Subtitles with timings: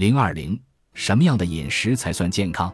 [0.00, 0.58] 零二零，
[0.94, 2.72] 什么样的饮食才算健康？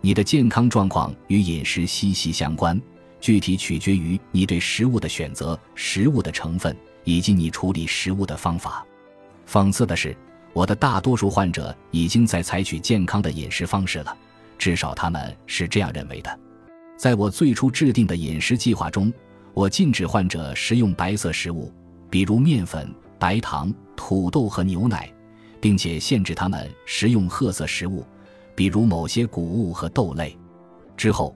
[0.00, 2.76] 你的健康状况与饮食息息相关，
[3.20, 8.84] 具体取决于你对食物的选择、食物的成分以及你处理食物的方法。
[9.48, 10.16] 讽刺的是，
[10.52, 14.16] 我的大多数患者已经在采取健康的饮食方式了，
[14.58, 16.40] 至少他们是这样认为的。
[16.96, 19.12] 在我最初制定的饮食计划中，
[19.54, 21.72] 我禁止患者食用白色食物，
[22.10, 25.08] 比如面粉、白糖、土豆和牛奶。
[25.66, 28.06] 并且限制他们食用褐色食物，
[28.54, 30.38] 比如某些谷物和豆类。
[30.96, 31.34] 之后，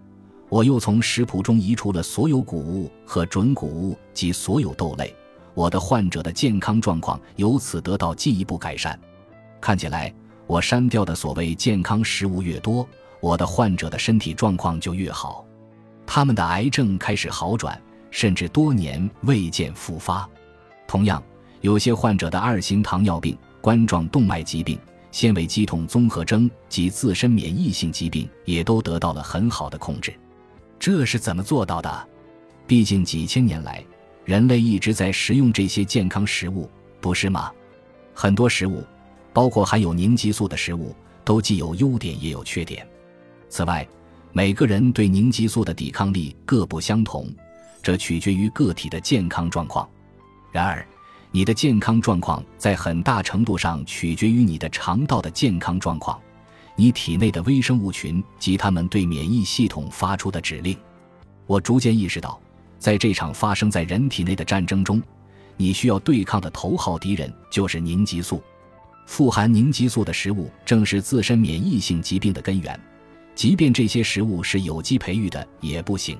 [0.49, 5.13] 我又从食谱中移除了所有谷物和准谷物及所有豆类。
[5.53, 8.97] 我的患者的健康状况由此得到进一步改善。
[9.61, 10.15] 看起来，
[10.47, 15.45] 我删掉的所谓健康食物越多，我的患者的身体状况就越好，
[16.07, 17.77] 他们的癌症开始好转，
[18.13, 20.25] 甚至多年未见复发。
[20.87, 21.21] 同样，
[21.63, 23.37] 有些患者的二型糖尿病。
[23.61, 24.79] 冠状动脉疾病、
[25.13, 30.15] 纤维肌痛综合征及自身免疫性疾病也都得到了很好的控制，
[30.79, 32.09] 这是怎么做到的？
[32.67, 33.85] 毕竟几千年来，
[34.25, 37.53] 人类一直在食用这些健康食物，不是吗？
[38.15, 38.85] 很多食物，
[39.33, 42.87] 包括含有凝激素的食物，都既有优点也有缺点。
[43.49, 43.87] 此外，
[44.33, 47.29] 每个人对凝激素的抵抗力各不相同，
[47.83, 49.89] 这取决于个体的健康状况。
[50.53, 50.87] 然而，
[51.33, 56.21] 你的健康状况在很大程度上取决于你的肠道的健康状况，
[56.75, 60.77] 你体内的微生物群及它们对免疫系统发出的指令。
[61.47, 62.41] 我逐渐意识到，
[62.81, 65.01] 在这场发生在人体内的战争中，
[65.57, 68.43] 你需要对抗的头号敌人就是凝激素。
[69.07, 72.79] 富含凝激素的食物正是自身免疫性疾病的根源，
[73.37, 76.19] 即便这些食物是有机培育的也不行。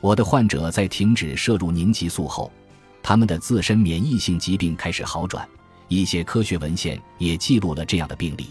[0.00, 2.48] 我的患者在停止摄入凝激素后。
[3.08, 5.48] 他们的自身免疫性疾病开始好转，
[5.86, 8.48] 一些科学文献也记录了这样的病例。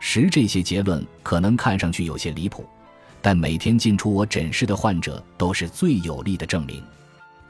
[0.00, 2.66] 十这些结论可能看上去有些离谱，
[3.20, 6.82] 但每天进出我诊室的患者都是最有力的证明。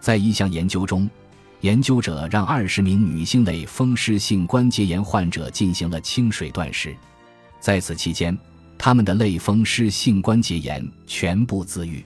[0.01, 1.09] 在一项研究中，
[1.61, 6.93] 研究者让二十名女性类风湿性关节炎患者进行了清水断食，
[7.61, 8.37] 在此期间，
[8.77, 12.05] 他们的类风湿性关节炎全部自愈，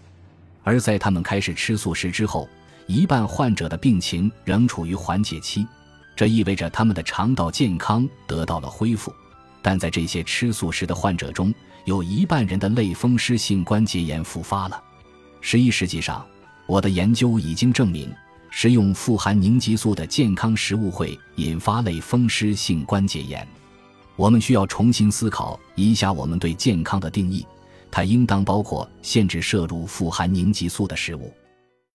[0.62, 2.46] 而在他们开始吃素食之后。
[2.86, 5.66] 一半患者的病情仍处于缓解期，
[6.14, 9.12] 这意味着他们的肠道健康得到了恢复。
[9.60, 11.52] 但在这些吃素食的患者中，
[11.84, 14.80] 有一半人的类风湿性关节炎复发了。
[15.40, 16.24] 十一世纪上，
[16.66, 18.08] 我的研究已经证明，
[18.50, 23.46] 食用富含凝激素的健康食物会引发类风湿性关节炎。
[24.14, 27.44] 我们需要重新思考一下我们对健康的定义，
[27.90, 31.34] 它应当包括限制摄入富含凝激素的食物。